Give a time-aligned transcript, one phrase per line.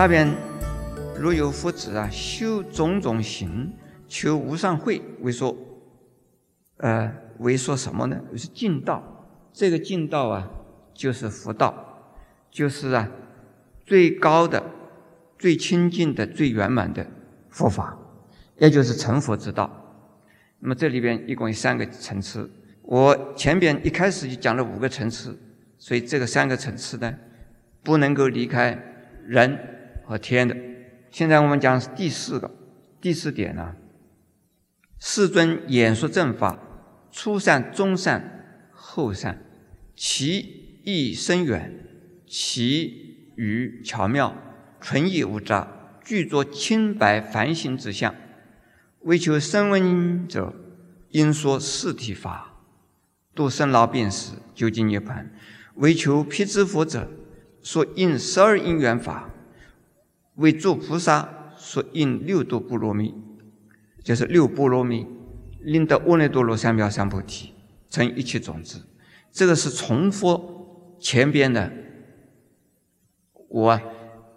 [0.00, 0.34] 下边
[1.14, 3.70] 如有夫子啊，修种种行，
[4.08, 5.54] 求无上慧，为说，
[6.78, 8.18] 呃，为说什么呢？
[8.34, 9.28] 是净道。
[9.52, 10.50] 这个净道啊，
[10.94, 12.14] 就是佛道，
[12.50, 13.10] 就是啊，
[13.84, 14.64] 最高的、
[15.38, 17.06] 最清净的、最圆满的
[17.50, 17.94] 佛法，
[18.56, 19.70] 也就是成佛之道。
[20.60, 22.50] 那么这里边一共有三个层次。
[22.84, 25.38] 我前边一开始就讲了五个层次，
[25.76, 27.14] 所以这个三个层次呢，
[27.82, 28.82] 不能够离开
[29.26, 29.76] 人
[30.10, 30.56] 和天的。
[31.12, 32.50] 现在我们讲第四个，
[33.00, 33.76] 第四点呢，
[34.98, 36.58] 世尊演说正法，
[37.12, 39.40] 初善、中善、后善，
[39.94, 41.86] 其意深远，
[42.26, 44.36] 其语巧妙，
[44.80, 48.12] 纯意无杂，具作清白凡行之相。
[49.02, 50.52] 为求声闻者，
[51.10, 52.48] 应说四体法。
[53.32, 55.26] 度生老病死，究竟涅槃；
[55.76, 57.08] 为求辟支佛者，
[57.62, 59.30] 说应十二因缘法；
[60.40, 63.14] 为诸菩萨，所应六度波罗蜜，
[64.02, 65.06] 就是六波罗蜜，
[65.60, 67.52] 令得阿耨多罗三藐三菩提，
[67.90, 68.80] 成一切种子。
[69.30, 71.70] 这个是重复前边的。
[73.48, 73.80] 我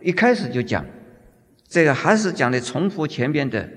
[0.00, 0.86] 一开始就讲，
[1.66, 3.68] 这个还是讲的重复前边的，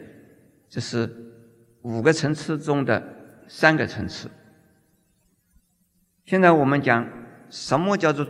[0.69, 1.33] 这是
[1.81, 3.03] 五个层次中的
[3.47, 4.29] 三个层次。
[6.25, 7.09] 现在我们讲
[7.49, 8.27] 什么叫做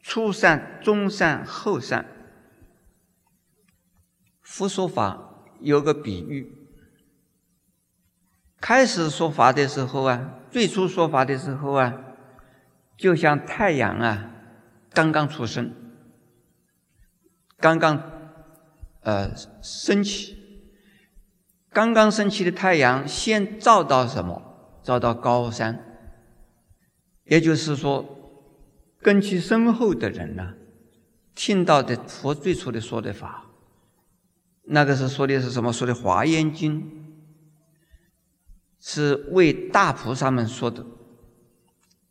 [0.00, 2.06] 初善、中善、后善？
[4.42, 6.52] 佛说法有个比喻，
[8.60, 11.94] 开始说法的时候啊，最初说法的时候啊，
[12.96, 14.30] 就像太阳啊
[14.90, 15.72] 刚刚出生，
[17.58, 18.02] 刚刚
[19.00, 20.36] 呃升起，
[21.70, 24.80] 刚刚升起的太阳先照到什么？
[24.82, 25.88] 照到高山。
[27.24, 28.04] 也就是说，
[29.00, 30.54] 根基深厚的人呢，
[31.36, 33.46] 听到的佛最初的说的法，
[34.64, 35.72] 那个是说的是什么？
[35.72, 36.80] 说的《华严经》，
[38.80, 40.84] 是为大菩萨们说的。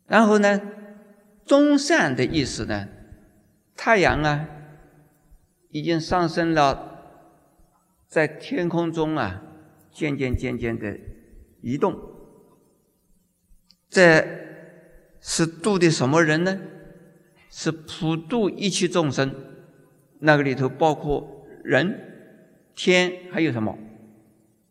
[0.06, 0.60] 然后呢，
[1.44, 2.88] 中善的意思呢，
[3.76, 4.48] 太阳啊，
[5.70, 7.02] 已经上升了，
[8.06, 9.42] 在天空中啊，
[9.92, 10.98] 渐渐渐渐的
[11.60, 11.98] 移动，
[13.88, 14.40] 这。
[15.24, 16.58] 是度的什么人呢？
[17.48, 19.32] 是普度一切众生，
[20.18, 22.11] 那个里头包括人、
[22.74, 23.78] 天，还有什么？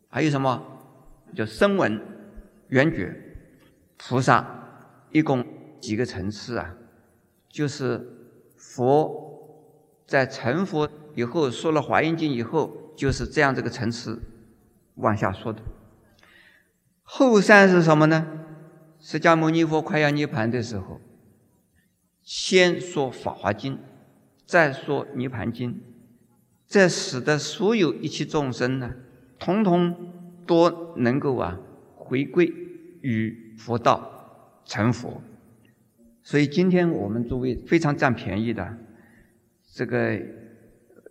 [0.08, 0.62] 还有什么？
[1.34, 2.00] 叫声闻、
[2.68, 3.14] 缘觉、
[3.96, 4.44] 菩萨，
[5.10, 5.44] 一共
[5.80, 6.74] 几个层次啊？
[7.48, 8.06] 就是
[8.56, 9.66] 佛
[10.06, 14.22] 在成佛以后说了《华严经》以后，就是这样这个层次
[14.96, 15.62] 往下说的。
[17.02, 18.26] 后三是什么呢？
[18.98, 21.00] 释迦牟尼佛快要涅盘的时候，
[22.22, 23.76] 先说《法华经》，
[24.46, 25.72] 再说《涅盘经》，
[26.72, 28.90] 这使得所有一切众生呢，
[29.38, 29.94] 统统
[30.46, 31.58] 都能够啊
[31.94, 32.50] 回归
[33.02, 35.20] 于佛道成佛。
[36.22, 38.74] 所以今天我们诸位非常占便宜的，
[39.74, 40.18] 这个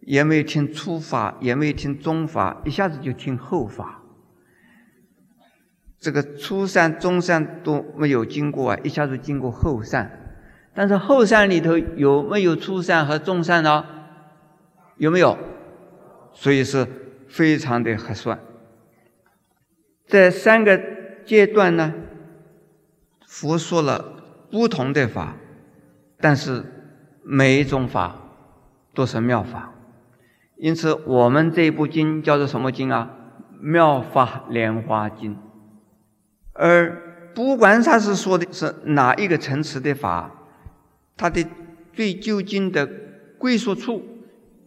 [0.02, 4.02] 也没有听初法，也没有听中法，一下子就听后法。
[6.00, 10.42] 这个初善、中善都没有经过啊，一下子经过后善，
[10.74, 13.86] 但是后善里头有没有初善和中善呢？
[15.02, 15.36] 有没有？
[16.32, 16.86] 所以是
[17.28, 18.40] 非常的合算。
[20.06, 20.80] 这三个
[21.26, 21.92] 阶段呢，
[23.26, 25.38] 佛说了不同的法，
[26.20, 26.64] 但是
[27.24, 28.16] 每一种法
[28.94, 29.74] 都是妙法，
[30.58, 33.10] 因此我们这部经叫做什么经啊？
[33.60, 35.34] 《妙法莲花经》。
[36.54, 40.32] 而不管他是说的是哪一个层次的法，
[41.18, 41.44] 它的
[41.92, 42.88] 最究竟的
[43.40, 44.11] 归宿处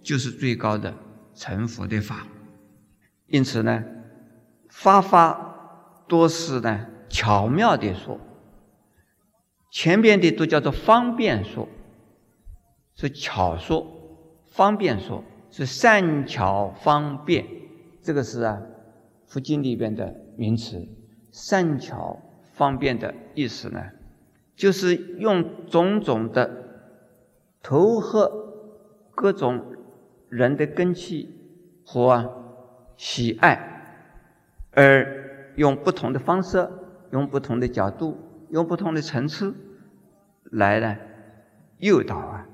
[0.04, 0.94] 就是最高的
[1.34, 2.28] 成佛的法。
[3.26, 3.82] 因此呢，
[4.68, 8.20] 发发多是呢巧妙的说，
[9.72, 11.66] 前边的都叫做方便说，
[12.94, 13.86] 是巧说，
[14.46, 17.46] 方便说，是善巧方便，
[18.02, 18.60] 这个是啊
[19.26, 20.86] 佛经里边的名词。
[21.32, 22.20] 善巧
[22.52, 23.80] 方便的意思呢，
[24.54, 26.48] 就是用种种的
[27.60, 28.30] 投合
[29.16, 29.73] 各种
[30.34, 31.28] 人的根器
[31.86, 32.28] 和
[32.96, 33.56] 喜爱，
[34.72, 36.68] 而用不同的方式、
[37.12, 38.18] 用不同的角度、
[38.50, 39.54] 用不同的层次
[40.50, 40.96] 来呢
[41.78, 42.48] 诱导啊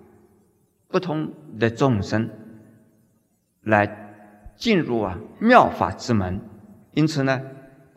[0.89, 2.29] 不同的众生
[3.63, 6.39] 来进入啊妙法之门，
[6.93, 7.41] 因此呢。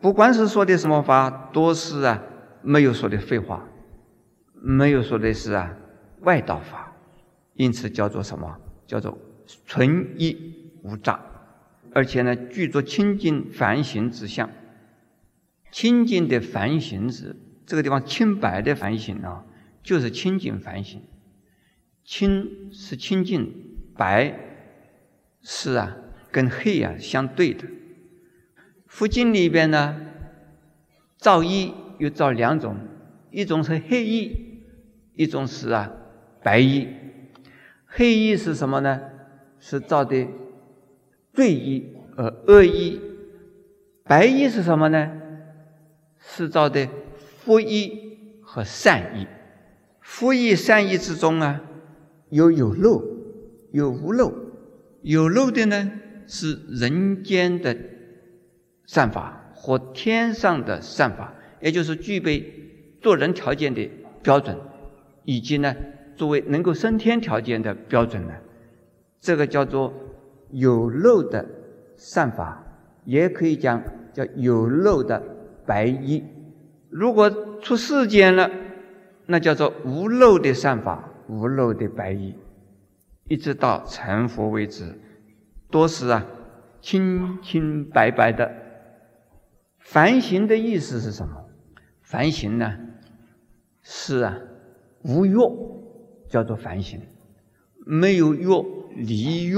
[0.00, 2.22] 不管是说的什么法，都是啊，
[2.60, 3.66] 没有说的废话，
[4.52, 5.74] 没有说的是啊
[6.20, 6.92] 外道法，
[7.54, 9.18] 因此叫做什么叫做
[9.66, 11.20] 纯一无杂，
[11.92, 14.50] 而且呢具足清净凡行之相。
[15.70, 17.34] 清净的反省是
[17.66, 19.44] 这个地方清白的反省啊，
[19.82, 21.02] 就是清净反省。
[22.04, 23.52] 清是清净，
[23.96, 24.38] 白
[25.42, 25.96] 是啊
[26.30, 27.66] 跟黑啊相对的。
[28.86, 30.00] 佛经里边呢，
[31.16, 32.76] 造衣又造两种，
[33.30, 34.60] 一种是黑衣，
[35.14, 35.90] 一种是啊
[36.42, 36.86] 白衣。
[37.86, 39.00] 黑衣是什么呢？
[39.66, 40.28] 是造的
[41.32, 43.00] 罪衣和恶衣。
[44.02, 45.10] 白衣是什么呢？
[46.18, 46.86] 是造的
[47.38, 49.26] 福衣和善意，
[50.02, 51.62] 福衣善意之中啊，
[52.28, 53.02] 有有漏，
[53.72, 54.34] 有无漏。
[55.00, 55.92] 有漏的呢
[56.26, 57.74] 是人间的
[58.84, 61.32] 善法或天上的善法，
[61.62, 62.44] 也就是具备
[63.00, 63.88] 做人条件的
[64.22, 64.58] 标准，
[65.24, 65.74] 以及呢
[66.16, 68.34] 作为能够升天条件的标准呢，
[69.24, 69.90] 这个叫做
[70.50, 71.46] 有漏的
[71.96, 72.62] 善法，
[73.06, 73.82] 也可以讲
[74.12, 75.22] 叫有漏的。
[75.66, 76.22] 白衣，
[76.90, 77.30] 如果
[77.62, 78.50] 出世间了，
[79.24, 82.34] 那叫做无漏的善法，无漏的白衣，
[83.28, 84.94] 一直到成佛为止，
[85.70, 86.26] 都是啊
[86.82, 88.52] 清清白白的。
[89.78, 91.46] 凡行的意思是什么？
[92.02, 92.76] 凡行呢，
[93.80, 94.38] 是啊
[95.02, 95.38] 无欲，
[96.28, 97.00] 叫做凡行；
[97.86, 98.48] 没有欲，
[98.94, 99.56] 离欲，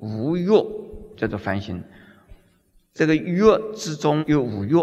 [0.00, 0.48] 无欲，
[1.16, 1.82] 叫做凡心。
[2.92, 3.42] 这个欲
[3.74, 4.76] 之中有五欲。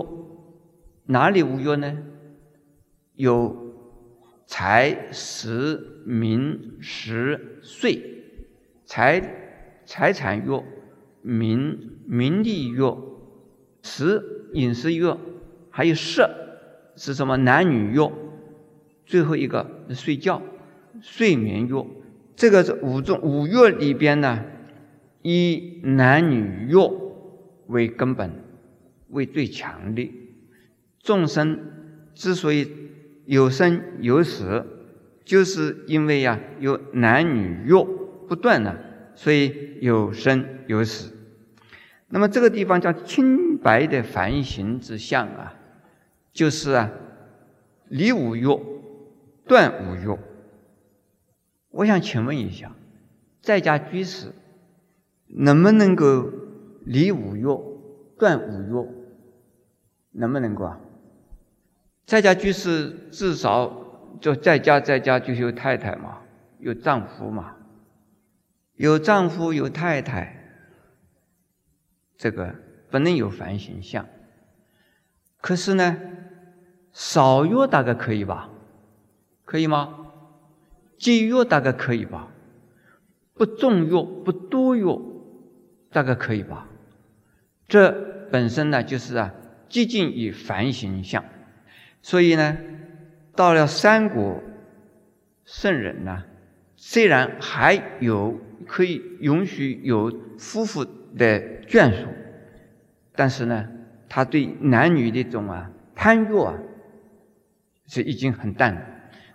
[1.06, 1.98] 哪里无欲呢？
[3.16, 3.74] 有
[4.46, 8.24] 财、食、名、食、睡，
[8.86, 9.22] 财
[9.86, 10.64] 财产欲、
[11.22, 12.82] 名名利欲、
[13.82, 15.14] 食饮食欲，
[15.70, 16.30] 还有色
[16.96, 17.38] 是什么？
[17.38, 18.12] 男女欲，
[19.06, 20.42] 最后一个睡觉
[21.02, 21.86] 睡眠欲。
[22.40, 24.46] 这个是五种五欲里边呢，
[25.24, 26.76] 以男女欲
[27.68, 28.32] 为根本，
[29.10, 30.10] 为最强烈。
[31.04, 31.60] 众生
[32.16, 32.72] 之所以
[33.26, 34.66] 有生有死，
[35.26, 37.74] 就是因为呀有男女欲
[38.30, 38.74] 不断呢，
[39.16, 41.14] 所以有生有死。
[42.08, 45.56] 那么这个地方叫清白的凡行之相啊，
[46.32, 46.90] 就是啊
[47.90, 48.48] 离五欲，
[49.46, 50.18] 断五欲。
[51.72, 52.76] 我想请问一下，
[53.42, 54.34] 在家居士
[55.28, 56.32] 能不能够
[56.86, 57.46] 离五欲，
[58.18, 58.88] 断五欲？
[60.12, 60.80] 能不能够啊？
[62.06, 63.72] 在家居士至少
[64.20, 66.22] 就在家，在家就有太太嘛，
[66.58, 67.56] 有丈夫嘛，
[68.76, 70.36] 有丈夫有太太，
[72.18, 72.56] 这个
[72.90, 74.08] 不能有凡形象。
[75.40, 75.98] 可是呢，
[76.92, 78.50] 少约大概可以吧？
[79.46, 80.09] 可以吗？
[81.00, 82.28] 节约大概可以吧？
[83.34, 84.86] 不重约不多约，
[85.92, 86.68] 大概可以吧？
[87.68, 87.90] 这
[88.30, 89.34] 本身呢，就是啊，
[89.70, 91.24] 接近于凡形象。
[92.02, 92.58] 所以呢，
[93.36, 94.44] 到了三国
[95.46, 96.24] 圣人呢，
[96.76, 98.38] 虽然还有
[98.68, 102.08] 可以允许有夫妇的眷属，
[103.16, 103.70] 但是呢，
[104.10, 106.54] 他对男女的这种啊贪欲啊，
[107.88, 108.82] 是已经很淡了。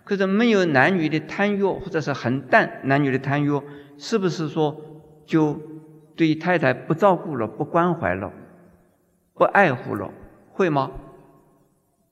[0.05, 3.61] 可是没有男女的贪欲，或者是很淡男女的贪欲，
[3.97, 4.79] 是不是说
[5.25, 5.59] 就
[6.15, 8.31] 对太太不照顾了、不关怀了、
[9.33, 10.13] 不爱护了？
[10.53, 10.91] 会吗？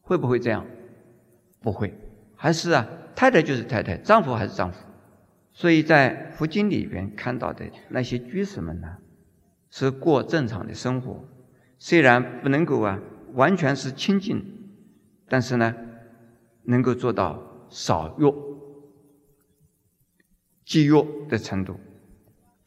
[0.01, 0.65] 会不会这样？
[1.61, 1.93] 不会，
[2.35, 2.85] 还是啊，
[3.15, 4.79] 太太就是太太，丈夫还是丈夫。
[5.53, 8.97] 所以在佛经里边看到的那些居士们呢，
[9.69, 11.23] 是过正常的生活，
[11.77, 12.99] 虽然不能够啊
[13.33, 14.43] 完全是清净，
[15.29, 15.75] 但是呢，
[16.63, 17.39] 能够做到
[17.73, 18.31] 少弱、
[20.63, 21.79] 积弱的程度。